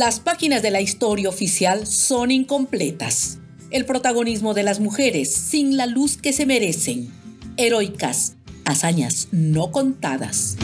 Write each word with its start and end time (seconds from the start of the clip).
Las 0.00 0.18
páginas 0.18 0.62
de 0.62 0.70
la 0.70 0.80
historia 0.80 1.28
oficial 1.28 1.86
son 1.86 2.30
incompletas. 2.30 3.38
El 3.70 3.84
protagonismo 3.84 4.54
de 4.54 4.62
las 4.62 4.80
mujeres 4.80 5.30
sin 5.30 5.76
la 5.76 5.84
luz 5.84 6.16
que 6.16 6.32
se 6.32 6.46
merecen. 6.46 7.12
Heroicas, 7.58 8.36
hazañas 8.64 9.28
no 9.30 9.70
contadas. 9.70 10.56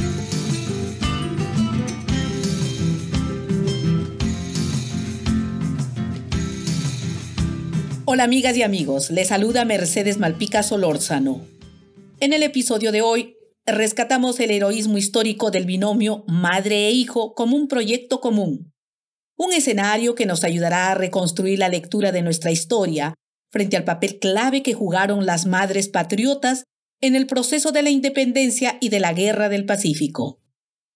Hola 8.07 8.25
amigas 8.25 8.57
y 8.57 8.63
amigos, 8.63 9.11
les 9.11 9.29
saluda 9.29 9.67
Mercedes 9.67 10.17
Malpica 10.17 10.63
Solórzano. 10.63 11.43
En 12.21 12.33
el 12.33 12.43
episodio 12.43 12.91
de 12.91 13.03
hoy 13.03 13.37
rescatamos 13.67 14.41
el 14.41 14.51
heroísmo 14.51 14.97
histórico 14.97 15.51
del 15.51 15.67
binomio 15.67 16.25
madre 16.27 16.87
e 16.87 16.93
hijo 16.93 17.35
como 17.35 17.55
un 17.55 17.69
proyecto 17.69 18.23
común. 18.23 18.73
Un 19.37 19.53
escenario 19.53 20.15
que 20.15 20.25
nos 20.25 20.45
ayudará 20.45 20.91
a 20.91 20.95
reconstruir 20.95 21.59
la 21.59 21.69
lectura 21.69 22.11
de 22.11 22.23
nuestra 22.23 22.51
historia 22.51 23.15
frente 23.51 23.77
al 23.77 23.85
papel 23.85 24.19
clave 24.19 24.63
que 24.63 24.75
jugaron 24.75 25.27
las 25.27 25.47
madres 25.47 25.89
patriotas 25.89 26.65
en 27.01 27.15
el 27.15 27.27
proceso 27.27 27.73
de 27.73 27.83
la 27.83 27.91
independencia 27.91 28.79
y 28.81 28.89
de 28.89 29.01
la 29.01 29.13
guerra 29.13 29.49
del 29.49 29.67
Pacífico. 29.67 30.41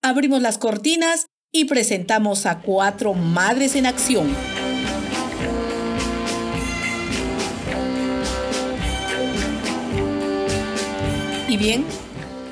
Abrimos 0.03 0.41
las 0.41 0.57
cortinas 0.57 1.27
y 1.53 1.67
presentamos 1.67 2.47
a 2.47 2.61
cuatro 2.63 3.13
madres 3.13 3.77
en 3.77 3.85
acción. 3.87 4.35
Y 11.49 11.57
bien, 11.57 11.85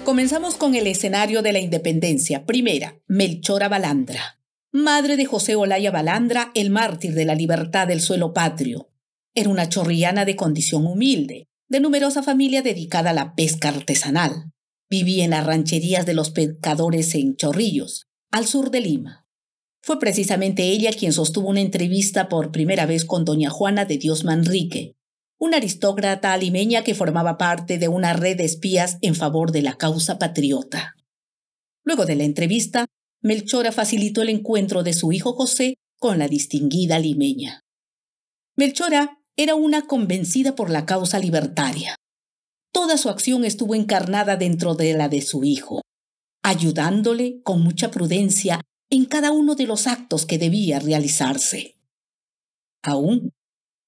comenzamos 0.05 0.57
con 0.57 0.75
el 0.75 0.87
escenario 0.87 1.41
de 1.41 1.53
la 1.53 1.61
independencia. 1.61 2.45
Primera, 2.45 2.97
Melchora 3.07 3.69
Balandra, 3.69 4.38
madre 4.73 5.17
de 5.17 5.25
José 5.25 5.57
Olaya 5.57 5.91
Balandra, 5.91 6.51
el 6.55 6.71
mártir 6.71 7.15
de 7.15 7.25
la 7.25 7.35
libertad 7.35 7.89
del 7.89 8.01
suelo 8.01 8.33
patrio. 8.33 8.91
Era 9.35 9.51
una 9.51 9.69
chorrillana 9.69 10.25
de 10.25 10.37
condición 10.37 10.87
humilde, 10.87 11.49
de 11.69 11.81
numerosa 11.81 12.23
familia 12.23 12.63
dedicada 12.63 13.11
a 13.11 13.15
la 13.15 13.35
pesca 13.35 13.69
artesanal. 13.69 14.53
Vivía 14.91 15.25
en 15.25 15.31
las 15.31 15.45
rancherías 15.45 16.07
de 16.07 16.15
los 16.15 16.31
pescadores 16.31 17.15
en 17.15 17.37
Chorrillos, 17.37 18.09
al 18.31 18.47
sur 18.47 18.71
de 18.71 18.81
Lima. 18.81 19.27
Fue 19.83 19.99
precisamente 19.99 20.65
ella 20.65 20.93
quien 20.93 21.13
sostuvo 21.13 21.49
una 21.49 21.61
entrevista 21.61 22.29
por 22.29 22.51
primera 22.51 22.87
vez 22.87 23.05
con 23.05 23.25
doña 23.25 23.51
Juana 23.51 23.85
de 23.85 23.99
Dios 23.99 24.25
Manrique, 24.25 24.97
una 25.39 25.59
aristócrata 25.59 26.33
alimeña 26.33 26.83
que 26.85 26.95
formaba 26.95 27.39
parte 27.39 27.79
de 27.79 27.89
una 27.89 28.13
red 28.13 28.37
de 28.37 28.45
espías 28.45 28.99
en 29.03 29.15
favor 29.15 29.53
de 29.53 29.63
la 29.63 29.77
causa 29.77 30.19
patriota. 30.19 30.95
Luego 31.85 32.07
de 32.07 32.17
la 32.17 32.25
entrevista, 32.25 32.87
Melchora 33.23 33.73
facilitó 33.73 34.23
el 34.23 34.29
encuentro 34.29 34.83
de 34.83 34.93
su 34.93 35.13
hijo 35.13 35.33
José 35.33 35.75
con 35.99 36.19
la 36.19 36.29
distinguida 36.29 36.99
limeña. 36.99 37.63
Melchora 38.57 39.19
era 39.37 39.55
una 39.55 39.87
convencida 39.87 40.55
por 40.55 40.71
la 40.71 40.87
causa 40.87 41.19
libertaria. 41.19 41.97
Toda 42.73 42.97
su 42.97 43.09
acción 43.09 43.45
estuvo 43.45 43.75
encarnada 43.75 44.37
dentro 44.37 44.75
de 44.75 44.95
la 44.95 45.09
de 45.09 45.23
su 45.23 45.45
hijo, 45.45 45.83
ayudándole 46.43 47.41
con 47.43 47.63
mucha 47.63 47.91
prudencia 47.91 48.61
en 48.91 49.05
cada 49.05 49.33
uno 49.33 49.55
de 49.55 49.67
los 49.67 49.87
actos 49.87 50.27
que 50.27 50.39
debía 50.39 50.79
realizarse. 50.79 51.77
Aún 52.83 53.33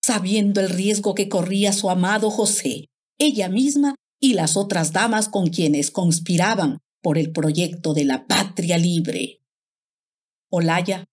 sabiendo 0.05 0.61
el 0.61 0.71
riesgo 0.71 1.15
que 1.15 1.29
corría 1.29 1.73
su 1.73 1.91
amado 1.91 2.31
José, 2.31 2.89
ella 3.19 3.49
misma 3.49 3.95
y 4.21 4.35
las 4.35 4.57
otras 4.57 4.93
damas 4.93 5.29
con 5.29 5.49
quienes 5.49 5.91
conspiraban 5.91 6.79
por 7.03 7.19
el 7.19 7.33
proyecto 7.33 7.95
de 7.95 8.05
la 8.05 8.27
patria 8.27 8.79
libre. 8.79 9.41
Olaya 10.51 11.05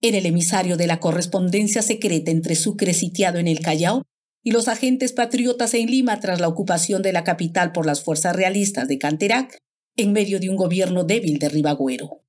era 0.00 0.18
el 0.18 0.26
emisario 0.26 0.76
de 0.76 0.86
la 0.86 1.00
correspondencia 1.00 1.82
secreta 1.82 2.30
entre 2.30 2.54
Sucre 2.54 2.94
sitiado 2.94 3.38
en 3.38 3.48
el 3.48 3.60
Callao 3.60 4.02
y 4.42 4.52
los 4.52 4.68
agentes 4.68 5.12
patriotas 5.12 5.74
en 5.74 5.86
Lima 5.86 6.20
tras 6.20 6.40
la 6.40 6.48
ocupación 6.48 7.02
de 7.02 7.12
la 7.12 7.24
capital 7.24 7.72
por 7.72 7.86
las 7.86 8.02
fuerzas 8.02 8.36
realistas 8.36 8.88
de 8.88 8.98
Canterac 8.98 9.58
en 9.96 10.12
medio 10.12 10.38
de 10.38 10.50
un 10.50 10.56
gobierno 10.56 11.04
débil 11.04 11.38
de 11.38 11.48
Ribagüero. 11.48 12.22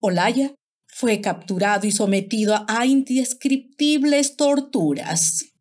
Olaya 0.00 0.54
fue 0.86 1.20
capturado 1.20 1.86
y 1.86 1.92
sometido 1.92 2.64
a 2.66 2.86
indescriptibles 2.86 4.36
torturas. 4.36 5.52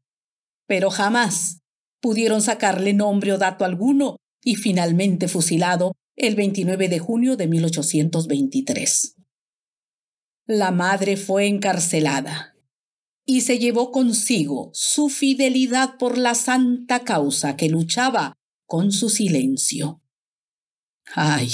Pero 0.67 0.89
jamás 0.89 1.59
pudieron 1.99 2.41
sacarle 2.41 2.93
nombre 2.93 3.33
o 3.33 3.37
dato 3.37 3.65
alguno 3.65 4.17
y 4.43 4.55
finalmente 4.55 5.27
fusilado 5.27 5.93
el 6.17 6.35
29 6.35 6.89
de 6.89 6.97
junio 6.97 7.37
de 7.37 7.47
1823. 7.47 9.15
La 10.47 10.71
madre 10.71 11.15
fue 11.15 11.45
encarcelada 11.45 12.55
y 13.23 13.41
se 13.41 13.59
llevó 13.59 13.91
consigo 13.91 14.71
su 14.73 15.09
fidelidad 15.09 15.97
por 15.99 16.17
la 16.17 16.33
santa 16.33 17.03
causa 17.03 17.55
que 17.55 17.69
luchaba 17.69 18.33
con 18.65 18.91
su 18.91 19.09
silencio. 19.09 20.01
Ay, 21.13 21.51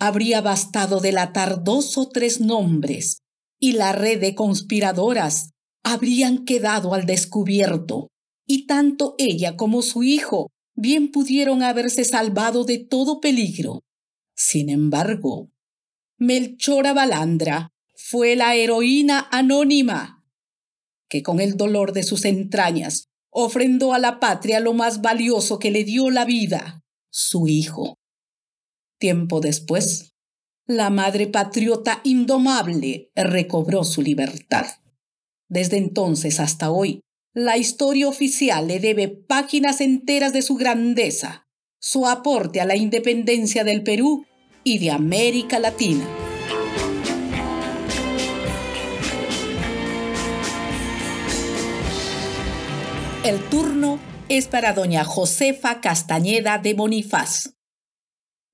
habría 0.00 0.40
bastado 0.40 1.00
delatar 1.00 1.62
dos 1.62 1.98
o 1.98 2.08
tres 2.08 2.40
nombres 2.40 3.18
y 3.60 3.72
la 3.72 3.92
red 3.92 4.18
de 4.18 4.34
conspiradoras 4.34 5.50
habrían 5.84 6.46
quedado 6.46 6.94
al 6.94 7.04
descubierto, 7.04 8.08
y 8.46 8.66
tanto 8.66 9.14
ella 9.18 9.56
como 9.56 9.82
su 9.82 10.02
hijo 10.02 10.50
bien 10.76 11.10
pudieron 11.10 11.62
haberse 11.62 12.04
salvado 12.04 12.64
de 12.64 12.78
todo 12.78 13.20
peligro. 13.20 13.82
Sin 14.34 14.68
embargo, 14.68 15.50
Melchora 16.18 16.92
Balandra 16.92 17.72
fue 17.94 18.36
la 18.36 18.54
heroína 18.54 19.26
anónima 19.32 20.24
que 21.08 21.22
con 21.22 21.40
el 21.40 21.56
dolor 21.56 21.92
de 21.92 22.02
sus 22.02 22.24
entrañas 22.24 23.08
ofrendó 23.30 23.92
a 23.92 23.98
la 23.98 24.18
patria 24.20 24.60
lo 24.60 24.74
más 24.74 25.02
valioso 25.02 25.58
que 25.58 25.70
le 25.70 25.84
dio 25.84 26.10
la 26.10 26.24
vida, 26.24 26.84
su 27.10 27.48
hijo. 27.48 27.96
Tiempo 28.98 29.40
después, 29.40 30.14
la 30.66 30.90
madre 30.90 31.26
patriota 31.26 32.00
indomable 32.02 33.10
recobró 33.14 33.84
su 33.84 34.02
libertad. 34.02 34.66
Desde 35.48 35.76
entonces 35.76 36.40
hasta 36.40 36.70
hoy, 36.70 37.02
la 37.36 37.58
historia 37.58 38.08
oficial 38.08 38.66
le 38.66 38.80
debe 38.80 39.08
páginas 39.08 39.82
enteras 39.82 40.32
de 40.32 40.40
su 40.40 40.54
grandeza, 40.54 41.46
su 41.78 42.06
aporte 42.06 42.62
a 42.62 42.64
la 42.64 42.76
independencia 42.76 43.62
del 43.62 43.82
Perú 43.82 44.24
y 44.64 44.78
de 44.78 44.90
América 44.90 45.58
Latina. 45.58 46.08
El 53.22 53.38
turno 53.50 53.98
es 54.30 54.46
para 54.46 54.72
doña 54.72 55.04
Josefa 55.04 55.82
Castañeda 55.82 56.56
de 56.56 56.72
Bonifaz. 56.72 57.52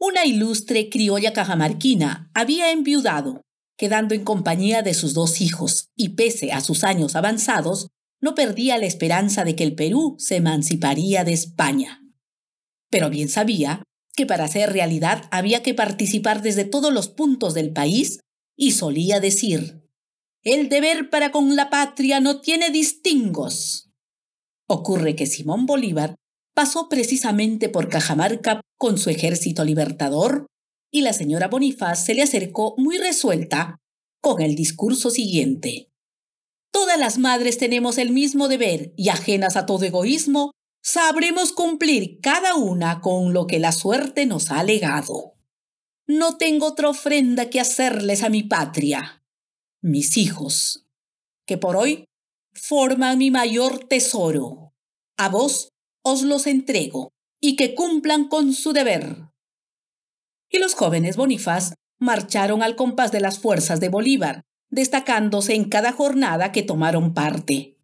Una 0.00 0.26
ilustre 0.26 0.88
criolla 0.88 1.32
cajamarquina 1.32 2.32
había 2.34 2.72
enviudado, 2.72 3.42
quedando 3.78 4.16
en 4.16 4.24
compañía 4.24 4.82
de 4.82 4.94
sus 4.94 5.14
dos 5.14 5.40
hijos, 5.40 5.90
y 5.94 6.16
pese 6.16 6.50
a 6.50 6.60
sus 6.60 6.82
años 6.82 7.14
avanzados, 7.14 7.86
no 8.22 8.34
perdía 8.34 8.78
la 8.78 8.86
esperanza 8.86 9.44
de 9.44 9.54
que 9.56 9.64
el 9.64 9.74
Perú 9.74 10.16
se 10.18 10.36
emanciparía 10.36 11.24
de 11.24 11.34
España. 11.34 12.00
Pero 12.88 13.10
bien 13.10 13.28
sabía 13.28 13.82
que 14.14 14.26
para 14.26 14.44
hacer 14.44 14.72
realidad 14.72 15.24
había 15.30 15.62
que 15.62 15.74
participar 15.74 16.40
desde 16.40 16.64
todos 16.64 16.92
los 16.92 17.08
puntos 17.08 17.52
del 17.52 17.72
país 17.72 18.20
y 18.56 18.72
solía 18.72 19.20
decir, 19.20 19.82
el 20.44 20.68
deber 20.68 21.10
para 21.10 21.32
con 21.32 21.56
la 21.56 21.68
patria 21.68 22.20
no 22.20 22.40
tiene 22.40 22.70
distingos. 22.70 23.90
Ocurre 24.68 25.16
que 25.16 25.26
Simón 25.26 25.66
Bolívar 25.66 26.14
pasó 26.54 26.88
precisamente 26.88 27.68
por 27.68 27.88
Cajamarca 27.88 28.60
con 28.78 28.98
su 28.98 29.10
ejército 29.10 29.64
libertador 29.64 30.46
y 30.92 31.00
la 31.00 31.12
señora 31.12 31.48
Bonifaz 31.48 32.04
se 32.04 32.14
le 32.14 32.22
acercó 32.22 32.74
muy 32.76 32.98
resuelta 32.98 33.78
con 34.20 34.42
el 34.42 34.54
discurso 34.54 35.10
siguiente. 35.10 35.91
Todas 36.72 36.98
las 36.98 37.18
madres 37.18 37.58
tenemos 37.58 37.98
el 37.98 38.10
mismo 38.10 38.48
deber 38.48 38.94
y 38.96 39.10
ajenas 39.10 39.56
a 39.56 39.66
todo 39.66 39.84
egoísmo, 39.84 40.52
sabremos 40.82 41.52
cumplir 41.52 42.18
cada 42.20 42.56
una 42.56 43.00
con 43.00 43.34
lo 43.34 43.46
que 43.46 43.58
la 43.58 43.72
suerte 43.72 44.26
nos 44.26 44.50
ha 44.50 44.64
legado. 44.64 45.34
No 46.06 46.38
tengo 46.38 46.66
otra 46.66 46.88
ofrenda 46.88 47.50
que 47.50 47.60
hacerles 47.60 48.22
a 48.22 48.30
mi 48.30 48.42
patria, 48.42 49.22
mis 49.82 50.16
hijos, 50.16 50.86
que 51.46 51.58
por 51.58 51.76
hoy 51.76 52.06
forman 52.54 53.18
mi 53.18 53.30
mayor 53.30 53.84
tesoro. 53.84 54.72
A 55.18 55.28
vos 55.28 55.68
os 56.02 56.22
los 56.22 56.46
entrego 56.46 57.12
y 57.40 57.56
que 57.56 57.74
cumplan 57.74 58.28
con 58.28 58.54
su 58.54 58.72
deber. 58.72 59.28
Y 60.48 60.58
los 60.58 60.74
jóvenes 60.74 61.16
Bonifaz 61.16 61.74
marcharon 61.98 62.62
al 62.62 62.76
compás 62.76 63.12
de 63.12 63.20
las 63.20 63.38
fuerzas 63.38 63.78
de 63.78 63.88
Bolívar, 63.88 64.42
destacándose 64.72 65.54
en 65.54 65.68
cada 65.68 65.92
jornada 65.92 66.50
que 66.50 66.62
tomaron 66.62 67.14
parte. 67.14 67.78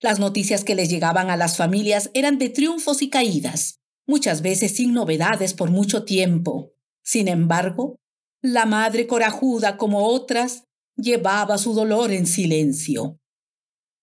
Las 0.00 0.20
noticias 0.20 0.64
que 0.64 0.74
les 0.74 0.88
llegaban 0.88 1.30
a 1.30 1.36
las 1.36 1.56
familias 1.56 2.10
eran 2.14 2.38
de 2.38 2.50
triunfos 2.50 3.02
y 3.02 3.08
caídas, 3.08 3.80
muchas 4.06 4.42
veces 4.42 4.76
sin 4.76 4.92
novedades 4.92 5.54
por 5.54 5.70
mucho 5.70 6.04
tiempo. 6.04 6.72
Sin 7.02 7.26
embargo, 7.26 7.96
la 8.42 8.66
madre 8.66 9.06
corajuda 9.06 9.78
como 9.78 10.06
otras 10.06 10.64
llevaba 10.94 11.56
su 11.58 11.72
dolor 11.72 12.12
en 12.12 12.26
silencio. 12.26 13.18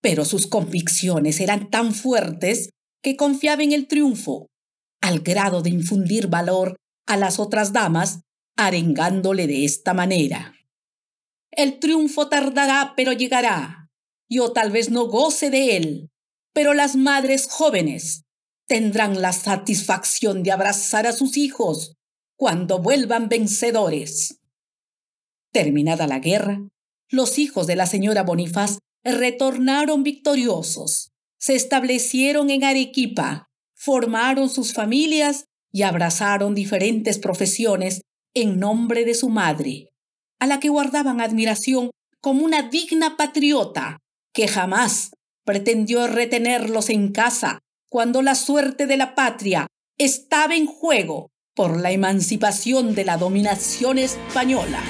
Pero 0.01 0.25
sus 0.25 0.47
convicciones 0.47 1.39
eran 1.39 1.69
tan 1.69 1.93
fuertes 1.93 2.69
que 3.03 3.15
confiaba 3.15 3.61
en 3.61 3.73
el 3.73 3.87
triunfo, 3.87 4.47
al 5.01 5.19
grado 5.19 5.61
de 5.61 5.69
infundir 5.69 6.27
valor 6.27 6.77
a 7.05 7.15
las 7.15 7.39
otras 7.39 7.73
damas, 7.73 8.21
arengándole 8.55 9.45
de 9.45 9.65
esta 9.65 9.93
manera. 9.93 10.56
El 11.57 11.79
triunfo 11.79 12.29
tardará, 12.29 12.93
pero 12.95 13.13
llegará. 13.13 13.89
Yo 14.29 14.51
tal 14.53 14.71
vez 14.71 14.91
no 14.91 15.07
goce 15.07 15.49
de 15.49 15.75
él, 15.75 16.11
pero 16.53 16.75
las 16.75 16.95
madres 16.95 17.47
jóvenes 17.49 18.25
tendrán 18.67 19.23
la 19.23 19.33
satisfacción 19.33 20.43
de 20.43 20.51
abrazar 20.51 21.07
a 21.07 21.13
sus 21.13 21.35
hijos 21.35 21.95
cuando 22.35 22.77
vuelvan 22.77 23.27
vencedores. 23.27 24.39
Terminada 25.51 26.05
la 26.05 26.19
guerra, 26.19 26.61
los 27.09 27.39
hijos 27.39 27.65
de 27.65 27.75
la 27.75 27.87
señora 27.87 28.21
Bonifaz 28.21 28.77
retornaron 29.03 30.03
victoriosos, 30.03 31.09
se 31.39 31.55
establecieron 31.55 32.51
en 32.51 32.65
Arequipa, 32.65 33.49
formaron 33.73 34.51
sus 34.51 34.73
familias 34.73 35.45
y 35.71 35.81
abrazaron 35.81 36.53
diferentes 36.53 37.17
profesiones 37.17 38.01
en 38.35 38.59
nombre 38.59 39.05
de 39.05 39.15
su 39.15 39.29
madre, 39.29 39.89
a 40.39 40.47
la 40.47 40.59
que 40.59 40.69
guardaban 40.69 41.21
admiración 41.21 41.91
como 42.21 42.43
una 42.43 42.63
digna 42.63 43.17
patriota 43.17 43.99
que 44.33 44.47
jamás 44.47 45.11
pretendió 45.45 46.07
retenerlos 46.07 46.89
en 46.89 47.11
casa 47.11 47.59
cuando 47.89 48.21
la 48.21 48.35
suerte 48.35 48.85
de 48.85 48.97
la 48.97 49.15
patria 49.15 49.67
estaba 49.97 50.55
en 50.55 50.67
juego 50.67 51.31
por 51.55 51.79
la 51.79 51.91
emancipación 51.91 52.93
de 52.93 53.05
la 53.05 53.17
dominación 53.17 53.97
española. 53.97 54.81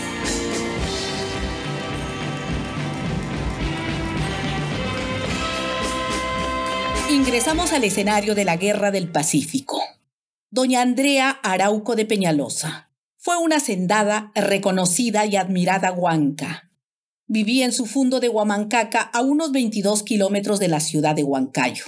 Ingresamos 7.10 7.72
al 7.72 7.86
escenario 7.86 8.36
de 8.36 8.44
la 8.44 8.58
Guerra 8.58 8.92
del 8.92 9.10
Pacífico. 9.10 9.82
Doña 10.50 10.82
Andrea 10.82 11.30
Arauco 11.42 11.96
de 11.96 12.06
Peñalosa 12.06 12.87
fue 13.28 13.36
una 13.36 13.60
sendada, 13.60 14.32
reconocida 14.36 15.26
y 15.26 15.36
admirada 15.36 15.92
huanca. 15.92 16.72
Vivía 17.28 17.66
en 17.66 17.74
su 17.74 17.86
fundo 17.86 18.22
de 18.22 18.30
Huamancaca 18.30 19.02
a 19.02 19.22
unos 19.22 19.52
22 19.52 20.04
kilómetros 20.04 20.62
de 20.62 20.70
la 20.70 20.80
ciudad 20.80 21.14
de 21.14 21.26
Huancayo. 21.26 21.84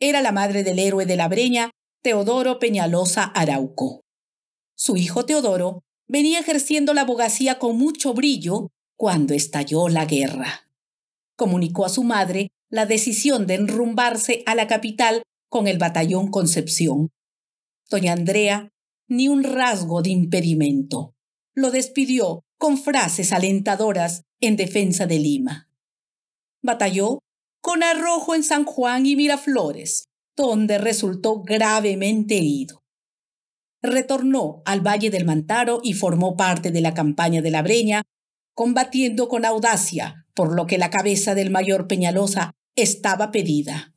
Era 0.00 0.22
la 0.22 0.32
madre 0.32 0.64
del 0.64 0.78
héroe 0.78 1.04
de 1.04 1.16
la 1.16 1.28
Breña, 1.28 1.72
Teodoro 2.02 2.58
Peñalosa 2.58 3.24
Arauco. 3.24 4.00
Su 4.74 4.96
hijo 4.96 5.26
Teodoro 5.26 5.82
venía 6.08 6.38
ejerciendo 6.38 6.94
la 6.94 7.02
abogacía 7.02 7.58
con 7.58 7.76
mucho 7.76 8.14
brillo 8.14 8.70
cuando 8.96 9.34
estalló 9.34 9.90
la 9.90 10.06
guerra. 10.06 10.70
Comunicó 11.36 11.84
a 11.84 11.90
su 11.90 12.02
madre 12.02 12.48
la 12.70 12.86
decisión 12.86 13.46
de 13.46 13.56
enrumbarse 13.56 14.42
a 14.46 14.54
la 14.54 14.66
capital 14.66 15.22
con 15.50 15.68
el 15.68 15.76
batallón 15.76 16.30
Concepción. 16.30 17.10
Doña 17.90 18.14
Andrea, 18.14 18.70
ni 19.08 19.28
un 19.28 19.44
rasgo 19.44 20.02
de 20.02 20.10
impedimento. 20.10 21.14
Lo 21.54 21.70
despidió 21.70 22.44
con 22.58 22.78
frases 22.78 23.32
alentadoras 23.32 24.22
en 24.40 24.56
defensa 24.56 25.06
de 25.06 25.18
Lima. 25.18 25.70
Batalló 26.62 27.20
con 27.60 27.82
arrojo 27.82 28.34
en 28.34 28.42
San 28.42 28.64
Juan 28.64 29.06
y 29.06 29.16
Miraflores, 29.16 30.04
donde 30.36 30.78
resultó 30.78 31.42
gravemente 31.42 32.36
herido 32.36 32.86
retornó 33.86 34.62
al 34.64 34.80
Valle 34.80 35.10
del 35.10 35.24
Mantaro 35.24 35.80
y 35.82 35.94
formó 35.94 36.36
parte 36.36 36.70
de 36.70 36.80
la 36.80 36.94
campaña 36.94 37.40
de 37.40 37.50
la 37.50 37.62
Breña, 37.62 38.02
combatiendo 38.54 39.28
con 39.28 39.44
audacia, 39.44 40.26
por 40.34 40.54
lo 40.54 40.66
que 40.66 40.78
la 40.78 40.90
cabeza 40.90 41.34
del 41.34 41.50
mayor 41.50 41.86
Peñalosa 41.86 42.52
estaba 42.74 43.30
pedida. 43.30 43.94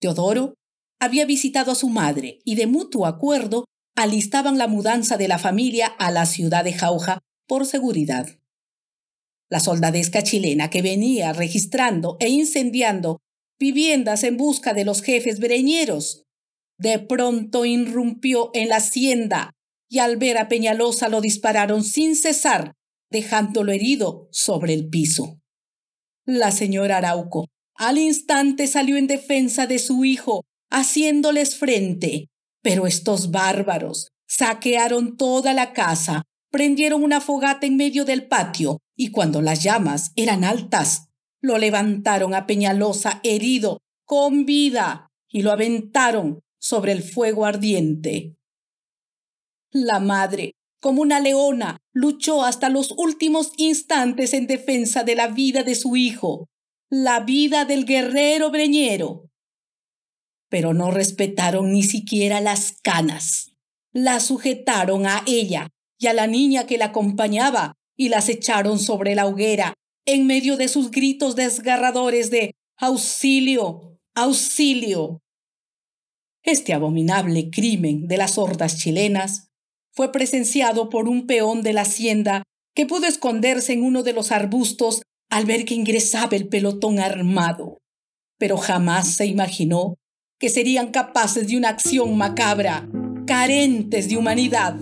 Teodoro 0.00 0.54
había 1.00 1.26
visitado 1.26 1.72
a 1.72 1.74
su 1.74 1.88
madre 1.88 2.40
y 2.44 2.56
de 2.56 2.66
mutuo 2.66 3.06
acuerdo 3.06 3.64
alistaban 3.98 4.58
la 4.58 4.68
mudanza 4.68 5.16
de 5.16 5.26
la 5.26 5.38
familia 5.38 5.88
a 5.88 6.12
la 6.12 6.24
ciudad 6.24 6.62
de 6.62 6.72
Jauja 6.72 7.18
por 7.48 7.66
seguridad. 7.66 8.28
La 9.50 9.58
soldadesca 9.58 10.22
chilena 10.22 10.70
que 10.70 10.82
venía 10.82 11.32
registrando 11.32 12.16
e 12.20 12.28
incendiando 12.28 13.18
viviendas 13.58 14.22
en 14.22 14.36
busca 14.36 14.72
de 14.72 14.84
los 14.84 15.02
jefes 15.02 15.40
breñeros 15.40 16.22
de 16.78 17.00
pronto 17.00 17.64
irrumpió 17.64 18.52
en 18.54 18.68
la 18.68 18.76
hacienda 18.76 19.50
y 19.90 19.98
al 19.98 20.16
ver 20.16 20.38
a 20.38 20.48
Peñalosa 20.48 21.08
lo 21.08 21.20
dispararon 21.20 21.82
sin 21.82 22.14
cesar, 22.14 22.74
dejándolo 23.10 23.72
herido 23.72 24.28
sobre 24.30 24.74
el 24.74 24.88
piso. 24.88 25.40
La 26.24 26.52
señora 26.52 26.98
Arauco 26.98 27.46
al 27.74 27.98
instante 27.98 28.68
salió 28.68 28.96
en 28.96 29.08
defensa 29.08 29.66
de 29.66 29.80
su 29.80 30.04
hijo, 30.04 30.44
haciéndoles 30.70 31.56
frente, 31.56 32.28
pero 32.68 32.86
estos 32.86 33.30
bárbaros 33.30 34.12
saquearon 34.26 35.16
toda 35.16 35.54
la 35.54 35.72
casa, 35.72 36.24
prendieron 36.50 37.02
una 37.02 37.22
fogata 37.22 37.66
en 37.66 37.78
medio 37.78 38.04
del 38.04 38.28
patio 38.28 38.76
y 38.94 39.10
cuando 39.10 39.40
las 39.40 39.62
llamas 39.62 40.12
eran 40.16 40.44
altas, 40.44 41.08
lo 41.40 41.56
levantaron 41.56 42.34
a 42.34 42.46
Peñalosa 42.46 43.20
herido, 43.22 43.78
con 44.04 44.44
vida, 44.44 45.06
y 45.30 45.40
lo 45.40 45.50
aventaron 45.50 46.40
sobre 46.58 46.92
el 46.92 47.02
fuego 47.02 47.46
ardiente. 47.46 48.36
La 49.70 49.98
madre, 49.98 50.52
como 50.78 51.00
una 51.00 51.20
leona, 51.20 51.78
luchó 51.94 52.44
hasta 52.44 52.68
los 52.68 52.92
últimos 52.98 53.52
instantes 53.56 54.34
en 54.34 54.46
defensa 54.46 55.04
de 55.04 55.14
la 55.14 55.28
vida 55.28 55.62
de 55.62 55.74
su 55.74 55.96
hijo, 55.96 56.50
la 56.90 57.20
vida 57.20 57.64
del 57.64 57.86
guerrero 57.86 58.50
breñero. 58.50 59.27
Pero 60.48 60.74
no 60.74 60.90
respetaron 60.90 61.72
ni 61.72 61.82
siquiera 61.82 62.40
las 62.40 62.72
canas. 62.82 63.52
La 63.92 64.20
sujetaron 64.20 65.06
a 65.06 65.22
ella 65.26 65.68
y 65.98 66.06
a 66.06 66.12
la 66.12 66.26
niña 66.26 66.66
que 66.66 66.78
la 66.78 66.86
acompañaba 66.86 67.74
y 67.96 68.08
las 68.08 68.28
echaron 68.28 68.78
sobre 68.78 69.14
la 69.14 69.26
hoguera 69.26 69.74
en 70.06 70.26
medio 70.26 70.56
de 70.56 70.68
sus 70.68 70.90
gritos 70.90 71.36
desgarradores 71.36 72.30
de 72.30 72.54
auxilio, 72.78 73.98
auxilio. 74.14 75.20
Este 76.42 76.72
abominable 76.72 77.50
crimen 77.50 78.06
de 78.06 78.16
las 78.16 78.38
hordas 78.38 78.78
chilenas 78.78 79.48
fue 79.92 80.12
presenciado 80.12 80.88
por 80.88 81.08
un 81.08 81.26
peón 81.26 81.62
de 81.62 81.72
la 81.72 81.82
hacienda 81.82 82.44
que 82.74 82.86
pudo 82.86 83.06
esconderse 83.06 83.72
en 83.72 83.82
uno 83.82 84.02
de 84.02 84.12
los 84.12 84.30
arbustos 84.30 85.02
al 85.28 85.44
ver 85.44 85.64
que 85.64 85.74
ingresaba 85.74 86.36
el 86.36 86.48
pelotón 86.48 87.00
armado, 87.00 87.78
pero 88.38 88.56
jamás 88.56 89.08
se 89.08 89.26
imaginó 89.26 89.96
que 90.38 90.48
serían 90.48 90.92
capaces 90.92 91.48
de 91.48 91.56
una 91.56 91.70
acción 91.70 92.16
macabra, 92.16 92.88
carentes 93.26 94.08
de 94.08 94.16
humanidad. 94.16 94.76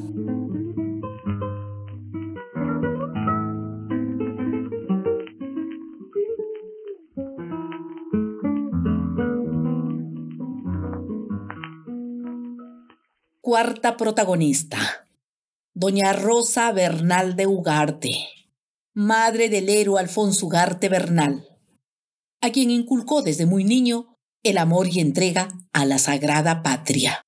Cuarta 13.41 13.97
protagonista. 13.97 14.79
Doña 15.73 16.13
Rosa 16.13 16.73
Bernal 16.73 17.37
de 17.37 17.47
Ugarte, 17.47 18.13
madre 18.95 19.51
del 19.51 19.69
héroe 19.69 20.01
Alfonso 20.01 20.47
Ugarte 20.47 20.89
Bernal, 20.89 21.47
a 22.41 22.51
quien 22.51 22.71
inculcó 22.71 23.21
desde 23.21 23.45
muy 23.45 23.63
niño 23.63 24.16
el 24.49 24.59
amor 24.59 24.89
y 24.89 25.01
entrega 25.01 25.49
a 25.73 25.85
la 25.85 25.99
sagrada 25.99 26.63
patria. 26.63 27.23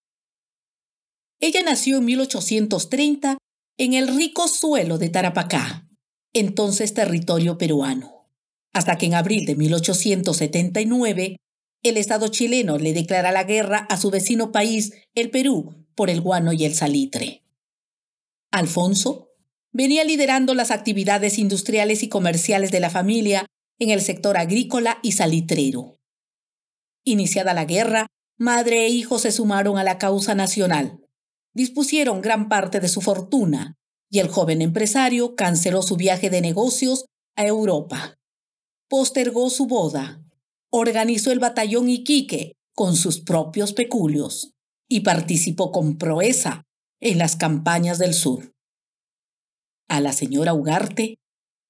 Ella 1.41 1.63
nació 1.65 1.99
en 1.99 2.05
1830 2.05 3.39
en 3.77 3.95
el 3.95 4.17
rico 4.17 4.47
suelo 4.47 4.99
de 4.99 5.09
Tarapacá, 5.09 5.89
entonces 6.33 6.95
territorio 6.95 7.59
peruano, 7.59 8.31
hasta 8.73 8.99
que 8.99 9.07
en 9.07 9.15
abril 9.15 9.47
de 9.47 9.57
1879 9.57 11.37
el 11.83 11.97
Estado 11.97 12.29
chileno 12.29 12.79
le 12.79 12.93
declara 12.93 13.33
la 13.33 13.45
guerra 13.45 13.79
a 13.89 13.97
su 13.97 14.11
vecino 14.11 14.53
país, 14.53 14.93
el 15.15 15.31
Perú, 15.31 15.87
por 15.97 16.11
el 16.11 16.21
guano 16.21 16.53
y 16.53 16.65
el 16.65 16.75
salitre. 16.75 17.43
Alfonso 18.53 19.33
venía 19.73 20.05
liderando 20.05 20.55
las 20.55 20.71
actividades 20.71 21.39
industriales 21.39 22.05
y 22.05 22.09
comerciales 22.09 22.71
de 22.71 22.81
la 22.81 22.91
familia 22.91 23.47
en 23.81 23.91
el 23.91 24.03
sector 24.03 24.37
agrícola 24.37 24.99
y 25.03 25.13
salitrero. 25.13 25.98
Iniciada 27.09 27.55
la 27.55 27.65
guerra, 27.65 28.07
madre 28.37 28.85
e 28.85 28.91
hijo 28.91 29.19
se 29.19 29.33
sumaron 29.33 29.79
a 29.79 29.83
la 29.83 29.97
causa 29.97 30.35
nacional, 30.35 31.01
dispusieron 31.55 32.21
gran 32.21 32.51
parte 32.51 32.81
de 32.81 32.89
su 32.89 33.01
fortuna 33.01 33.79
y 34.11 34.19
el 34.19 34.29
joven 34.29 34.61
empresario 34.61 35.35
canceló 35.35 35.81
su 35.81 35.97
viaje 35.97 36.29
de 36.29 36.43
negocios 36.43 37.07
a 37.35 37.47
Europa. 37.47 38.19
Postergó 38.91 39.49
su 39.49 39.67
boda, 39.67 40.23
organizó 40.71 41.33
el 41.33 41.39
batallón 41.39 41.89
Iquique 41.89 42.57
con 42.75 42.95
sus 42.95 43.21
propios 43.21 43.73
peculios 43.73 44.53
y 44.87 45.01
participó 45.01 45.73
con 45.73 45.97
proeza 45.97 46.65
en 47.01 47.17
las 47.17 47.37
campañas 47.37 47.97
del 47.99 48.13
sur. 48.13 48.53
A 49.89 50.03
la 50.03 50.13
señora 50.13 50.53
Ugarte 50.53 51.17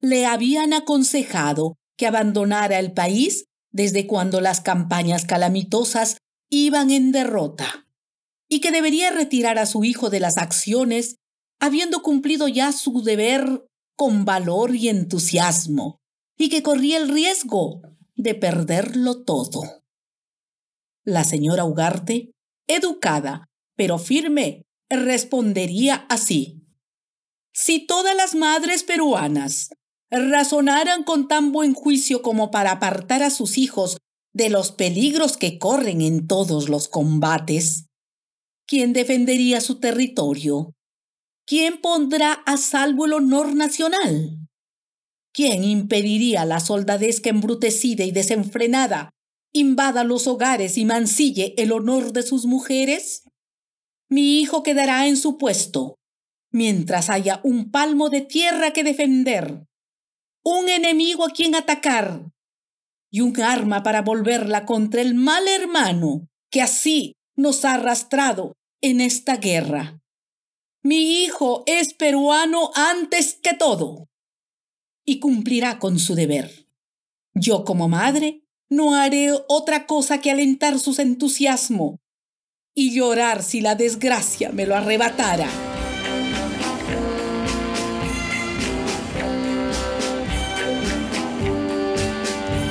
le 0.00 0.26
habían 0.26 0.72
aconsejado 0.72 1.76
que 1.96 2.08
abandonara 2.08 2.80
el 2.80 2.92
país 2.92 3.44
desde 3.78 4.08
cuando 4.08 4.40
las 4.40 4.60
campañas 4.60 5.24
calamitosas 5.24 6.16
iban 6.50 6.90
en 6.90 7.12
derrota, 7.12 7.86
y 8.48 8.58
que 8.58 8.72
debería 8.72 9.12
retirar 9.12 9.56
a 9.56 9.66
su 9.66 9.84
hijo 9.84 10.10
de 10.10 10.18
las 10.18 10.36
acciones, 10.36 11.14
habiendo 11.60 12.02
cumplido 12.02 12.48
ya 12.48 12.72
su 12.72 13.04
deber 13.04 13.68
con 13.94 14.24
valor 14.24 14.74
y 14.74 14.88
entusiasmo, 14.88 16.00
y 16.36 16.48
que 16.48 16.64
corría 16.64 16.96
el 16.96 17.08
riesgo 17.08 17.82
de 18.16 18.34
perderlo 18.34 19.22
todo. 19.22 19.62
La 21.04 21.22
señora 21.22 21.64
Ugarte, 21.64 22.32
educada 22.66 23.44
pero 23.76 23.98
firme, 23.98 24.64
respondería 24.90 26.04
así. 26.08 26.66
Si 27.52 27.86
todas 27.86 28.16
las 28.16 28.34
madres 28.34 28.82
peruanas 28.82 29.70
razonaran 30.10 31.04
con 31.04 31.28
tan 31.28 31.52
buen 31.52 31.74
juicio 31.74 32.22
como 32.22 32.50
para 32.50 32.72
apartar 32.72 33.22
a 33.22 33.30
sus 33.30 33.58
hijos 33.58 33.98
de 34.32 34.50
los 34.50 34.72
peligros 34.72 35.36
que 35.36 35.58
corren 35.58 36.00
en 36.00 36.26
todos 36.26 36.68
los 36.68 36.88
combates, 36.88 37.86
¿quién 38.66 38.92
defendería 38.92 39.60
su 39.60 39.80
territorio? 39.80 40.74
¿Quién 41.46 41.80
pondrá 41.80 42.32
a 42.32 42.56
salvo 42.56 43.06
el 43.06 43.14
honor 43.14 43.54
nacional? 43.54 44.38
¿Quién 45.32 45.64
impediría 45.64 46.44
la 46.44 46.60
soldadesca 46.60 47.30
embrutecida 47.30 48.04
y 48.04 48.12
desenfrenada 48.12 49.10
invada 49.52 50.04
los 50.04 50.26
hogares 50.26 50.76
y 50.76 50.84
mancille 50.84 51.54
el 51.56 51.72
honor 51.72 52.12
de 52.12 52.22
sus 52.22 52.44
mujeres? 52.44 53.24
Mi 54.10 54.40
hijo 54.40 54.62
quedará 54.62 55.06
en 55.06 55.16
su 55.16 55.38
puesto, 55.38 55.96
mientras 56.52 57.08
haya 57.08 57.40
un 57.44 57.70
palmo 57.70 58.10
de 58.10 58.20
tierra 58.20 58.72
que 58.72 58.84
defender, 58.84 59.64
un 60.48 60.68
enemigo 60.68 61.26
a 61.26 61.30
quien 61.30 61.54
atacar 61.54 62.22
y 63.10 63.20
un 63.20 63.38
arma 63.40 63.82
para 63.82 64.02
volverla 64.02 64.64
contra 64.64 65.02
el 65.02 65.14
mal 65.14 65.46
hermano 65.46 66.28
que 66.50 66.62
así 66.62 67.16
nos 67.36 67.64
ha 67.64 67.74
arrastrado 67.74 68.54
en 68.80 69.00
esta 69.00 69.36
guerra. 69.36 70.00
Mi 70.82 71.22
hijo 71.22 71.64
es 71.66 71.92
peruano 71.92 72.70
antes 72.74 73.38
que 73.42 73.54
todo 73.54 74.08
y 75.04 75.20
cumplirá 75.20 75.78
con 75.78 75.98
su 75.98 76.14
deber. 76.14 76.66
Yo 77.34 77.64
como 77.64 77.88
madre 77.88 78.42
no 78.70 78.94
haré 78.94 79.32
otra 79.48 79.86
cosa 79.86 80.20
que 80.20 80.30
alentar 80.30 80.78
sus 80.78 80.98
entusiasmo 80.98 81.98
y 82.74 82.94
llorar 82.94 83.42
si 83.42 83.60
la 83.60 83.74
desgracia 83.74 84.50
me 84.50 84.66
lo 84.66 84.76
arrebatara. 84.76 85.67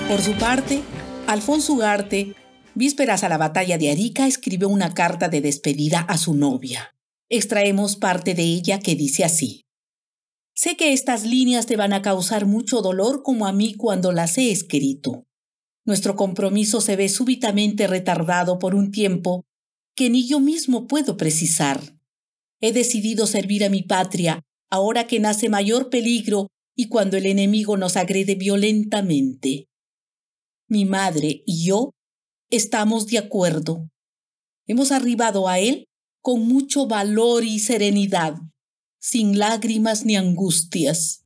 Por 0.08 0.22
su 0.22 0.32
parte, 0.38 0.84
Alfonso 1.28 1.74
Ugarte, 1.74 2.34
vísperas 2.76 3.26
a 3.26 3.30
la 3.30 3.38
batalla 3.38 3.78
de 3.78 3.92
Arica, 3.92 4.26
escribió 4.26 4.70
una 4.70 4.94
carta 4.94 5.28
de 5.28 5.42
despedida 5.42 6.00
a 6.00 6.18
su 6.18 6.34
novia. 6.34 6.96
Extraemos 7.28 7.98
parte 7.98 8.34
de 8.34 8.44
ella 8.44 8.80
que 8.80 8.96
dice 8.96 9.26
así. 9.26 9.66
Sé 10.56 10.78
que 10.78 10.94
estas 10.94 11.26
líneas 11.26 11.66
te 11.66 11.76
van 11.76 11.92
a 11.92 12.02
causar 12.02 12.46
mucho 12.46 12.82
dolor 12.82 13.22
como 13.22 13.48
a 13.48 13.52
mí 13.52 13.74
cuando 13.74 14.14
las 14.14 14.38
he 14.38 14.50
escrito. 14.50 15.26
Nuestro 15.84 16.16
compromiso 16.16 16.80
se 16.80 16.96
ve 16.96 17.10
súbitamente 17.10 17.86
retardado 17.86 18.60
por 18.60 18.76
un 18.76 18.92
tiempo 18.92 19.44
que 19.94 20.10
ni 20.10 20.26
yo 20.26 20.40
mismo 20.40 20.88
puedo 20.88 21.18
precisar. 21.18 21.82
He 22.62 22.72
decidido 22.72 23.28
servir 23.28 23.66
a 23.66 23.70
mi 23.70 23.84
patria 23.84 24.42
ahora 24.70 25.06
que 25.06 25.20
nace 25.20 25.50
mayor 25.50 25.90
peligro 25.90 26.48
y 26.78 26.88
cuando 26.88 27.18
el 27.18 27.26
enemigo 27.26 27.76
nos 27.76 27.98
agrede 27.98 28.36
violentamente. 28.36 29.67
Mi 30.70 30.84
madre 30.84 31.44
y 31.46 31.66
yo 31.66 31.92
estamos 32.50 33.08
de 33.08 33.20
acuerdo. 33.20 33.90
Hemos 34.66 34.92
arribado 34.92 35.48
a 35.48 35.60
él 35.60 35.86
con 36.22 36.46
mucho 36.46 36.88
valor 36.88 37.46
y 37.46 37.60
serenidad 37.60 38.36
sin 39.00 39.40
lágrimas 39.40 40.06
ni 40.06 40.18
angustias. 40.18 41.24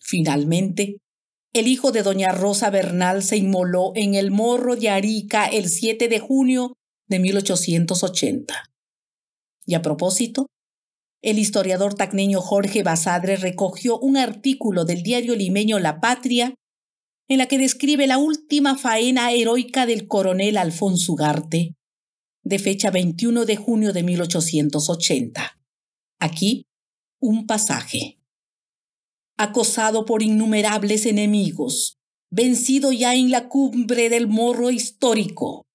Finalmente, 0.00 0.96
el 1.52 1.68
hijo 1.68 1.92
de 1.92 2.02
doña 2.02 2.32
Rosa 2.32 2.70
Bernal 2.70 3.22
se 3.22 3.36
inmoló 3.36 3.92
en 3.94 4.16
el 4.16 4.32
morro 4.32 4.74
de 4.74 4.88
Arica 4.88 5.46
el 5.46 5.68
7 5.68 6.08
de 6.08 6.18
junio 6.18 6.76
de 7.06 7.20
1880. 7.20 8.64
Y 9.66 9.74
a 9.74 9.82
propósito, 9.82 10.46
el 11.22 11.38
historiador 11.38 11.94
tacneño 11.94 12.40
Jorge 12.40 12.82
Basadre 12.82 13.36
recogió 13.36 13.98
un 13.98 14.16
artículo 14.16 14.84
del 14.84 15.04
diario 15.04 15.36
limeño 15.36 15.78
La 15.78 16.00
Patria 16.00 16.54
en 17.30 17.38
la 17.38 17.46
que 17.46 17.58
describe 17.58 18.08
la 18.08 18.18
última 18.18 18.76
faena 18.76 19.30
heroica 19.30 19.86
del 19.86 20.08
coronel 20.08 20.56
Alfonso 20.56 21.12
Ugarte, 21.12 21.76
de 22.42 22.58
fecha 22.58 22.90
21 22.90 23.44
de 23.44 23.54
junio 23.54 23.92
de 23.92 24.02
1880. 24.02 25.56
Aquí 26.18 26.66
un 27.20 27.46
pasaje. 27.46 28.18
Acosado 29.38 30.06
por 30.06 30.24
innumerables 30.24 31.06
enemigos, 31.06 31.98
vencido 32.32 32.90
ya 32.90 33.14
en 33.14 33.30
la 33.30 33.48
cumbre 33.48 34.08
del 34.08 34.26
morro 34.26 34.72
histórico, 34.72 35.66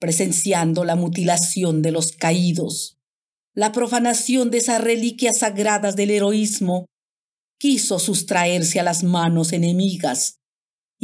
presenciando 0.00 0.84
la 0.84 0.96
mutilación 0.96 1.80
de 1.80 1.92
los 1.92 2.10
caídos, 2.10 2.98
la 3.54 3.70
profanación 3.70 4.50
de 4.50 4.58
esas 4.58 4.82
reliquias 4.82 5.38
sagradas 5.38 5.94
del 5.94 6.10
heroísmo, 6.10 6.86
quiso 7.60 8.00
sustraerse 8.00 8.80
a 8.80 8.82
las 8.82 9.04
manos 9.04 9.52
enemigas 9.52 10.40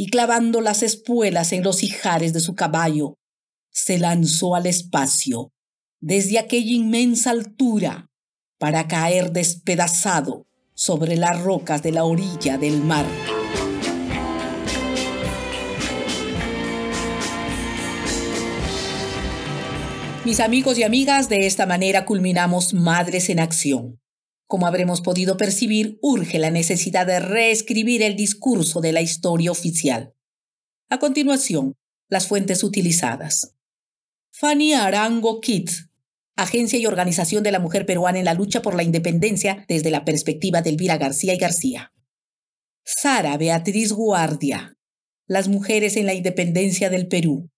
y 0.01 0.07
clavando 0.07 0.61
las 0.61 0.81
espuelas 0.81 1.53
en 1.53 1.61
los 1.61 1.83
ijares 1.83 2.33
de 2.33 2.39
su 2.39 2.55
caballo, 2.55 3.19
se 3.69 3.99
lanzó 3.99 4.55
al 4.55 4.65
espacio 4.65 5.53
desde 5.99 6.39
aquella 6.39 6.71
inmensa 6.71 7.29
altura 7.29 8.09
para 8.57 8.87
caer 8.87 9.31
despedazado 9.31 10.47
sobre 10.73 11.17
las 11.17 11.39
rocas 11.43 11.83
de 11.83 11.91
la 11.91 12.03
orilla 12.03 12.57
del 12.57 12.81
mar. 12.81 13.05
Mis 20.25 20.39
amigos 20.39 20.79
y 20.79 20.83
amigas, 20.83 21.29
de 21.29 21.45
esta 21.45 21.67
manera 21.67 22.05
culminamos 22.05 22.73
Madres 22.73 23.29
en 23.29 23.39
Acción. 23.39 24.01
Como 24.51 24.67
habremos 24.67 24.99
podido 24.99 25.37
percibir, 25.37 25.97
urge 26.01 26.37
la 26.37 26.51
necesidad 26.51 27.07
de 27.07 27.21
reescribir 27.21 28.01
el 28.01 28.17
discurso 28.17 28.81
de 28.81 28.91
la 28.91 28.99
historia 28.99 29.49
oficial. 29.49 30.13
A 30.89 30.99
continuación, 30.99 31.77
las 32.09 32.27
fuentes 32.27 32.61
utilizadas. 32.61 33.55
Fanny 34.29 34.73
Arango 34.73 35.39
Kitt, 35.39 35.71
Agencia 36.35 36.77
y 36.77 36.85
Organización 36.85 37.43
de 37.43 37.53
la 37.53 37.61
Mujer 37.61 37.85
Peruana 37.85 38.19
en 38.19 38.25
la 38.25 38.33
lucha 38.33 38.61
por 38.61 38.75
la 38.75 38.83
independencia 38.83 39.63
desde 39.69 39.89
la 39.89 40.03
perspectiva 40.03 40.61
de 40.61 40.71
Elvira 40.71 40.97
García 40.97 41.33
y 41.33 41.37
García. 41.37 41.93
Sara 42.83 43.37
Beatriz 43.37 43.93
Guardia, 43.93 44.75
Las 45.27 45.47
mujeres 45.47 45.95
en 45.95 46.07
la 46.07 46.13
independencia 46.13 46.89
del 46.89 47.07
Perú. 47.07 47.49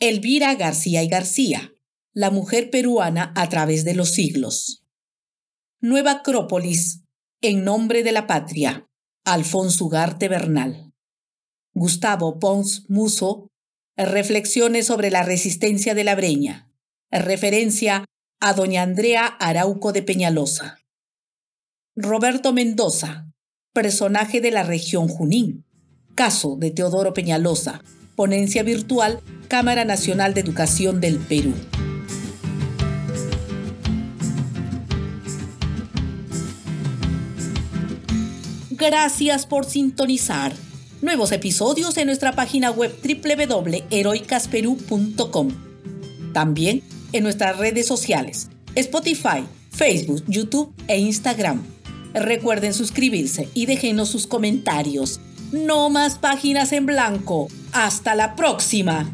Elvira 0.00 0.54
García 0.54 1.02
y 1.02 1.08
García, 1.08 1.72
La 2.12 2.30
mujer 2.30 2.68
peruana 2.68 3.32
a 3.34 3.48
través 3.48 3.86
de 3.86 3.94
los 3.94 4.10
siglos. 4.10 4.84
Nueva 5.80 6.10
Acrópolis, 6.10 7.04
En 7.40 7.64
nombre 7.64 8.02
de 8.02 8.10
la 8.10 8.26
patria, 8.26 8.88
Alfonso 9.24 9.84
Ugarte 9.84 10.28
Bernal. 10.28 10.92
Gustavo 11.72 12.40
Pons 12.40 12.84
Muso, 12.88 13.48
Reflexiones 13.96 14.86
sobre 14.86 15.10
la 15.10 15.22
resistencia 15.22 15.94
de 15.94 16.04
la 16.04 16.14
Breña 16.14 16.68
referencia 17.10 18.04
a 18.40 18.52
doña 18.52 18.82
Andrea 18.82 19.26
Arauco 19.26 19.92
de 19.92 20.02
Peñalosa. 20.02 20.78
Roberto 21.96 22.52
Mendoza, 22.52 23.30
personaje 23.72 24.40
de 24.40 24.50
la 24.50 24.62
región 24.62 25.08
Junín. 25.08 25.64
Caso 26.14 26.56
de 26.56 26.70
Teodoro 26.70 27.14
Peñalosa, 27.14 27.82
ponencia 28.16 28.62
virtual, 28.62 29.20
Cámara 29.48 29.84
Nacional 29.84 30.34
de 30.34 30.40
Educación 30.40 31.00
del 31.00 31.18
Perú. 31.18 31.54
Gracias 38.78 39.44
por 39.44 39.64
sintonizar. 39.64 40.52
Nuevos 41.02 41.32
episodios 41.32 41.96
en 41.96 42.06
nuestra 42.06 42.30
página 42.32 42.70
web 42.70 42.94
www.heroicasperú.com. 43.02 45.48
También 46.32 46.84
en 47.12 47.24
nuestras 47.24 47.58
redes 47.58 47.86
sociales, 47.86 48.48
Spotify, 48.76 49.44
Facebook, 49.72 50.22
YouTube 50.28 50.72
e 50.86 50.98
Instagram. 50.98 51.60
Recuerden 52.14 52.72
suscribirse 52.72 53.48
y 53.52 53.66
déjenos 53.66 54.10
sus 54.10 54.28
comentarios. 54.28 55.18
No 55.50 55.90
más 55.90 56.16
páginas 56.16 56.72
en 56.72 56.86
blanco. 56.86 57.48
Hasta 57.72 58.14
la 58.14 58.36
próxima. 58.36 59.10